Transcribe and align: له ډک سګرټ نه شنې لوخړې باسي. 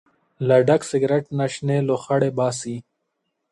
له 0.47 0.55
ډک 0.67 0.81
سګرټ 0.89 1.25
نه 1.37 1.45
شنې 1.53 1.77
لوخړې 1.87 2.29
باسي. 2.37 2.75